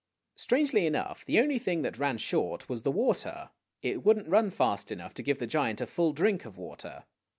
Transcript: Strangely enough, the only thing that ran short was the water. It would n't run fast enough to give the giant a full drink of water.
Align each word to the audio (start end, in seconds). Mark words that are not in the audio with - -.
Strangely 0.35 0.87
enough, 0.87 1.23
the 1.25 1.39
only 1.39 1.59
thing 1.59 1.83
that 1.83 1.99
ran 1.99 2.17
short 2.17 2.67
was 2.67 2.81
the 2.81 2.89
water. 2.89 3.51
It 3.83 4.03
would 4.03 4.17
n't 4.17 4.27
run 4.27 4.49
fast 4.49 4.91
enough 4.91 5.13
to 5.13 5.21
give 5.21 5.37
the 5.37 5.45
giant 5.45 5.79
a 5.79 5.85
full 5.85 6.11
drink 6.11 6.43
of 6.43 6.57
water. 6.57 7.03